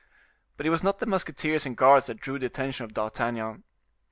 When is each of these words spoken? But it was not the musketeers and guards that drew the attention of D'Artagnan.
But 0.57 0.65
it 0.65 0.71
was 0.71 0.81
not 0.81 0.97
the 0.97 1.05
musketeers 1.05 1.63
and 1.67 1.77
guards 1.77 2.07
that 2.07 2.19
drew 2.19 2.39
the 2.39 2.47
attention 2.47 2.85
of 2.85 2.93
D'Artagnan. 2.95 3.63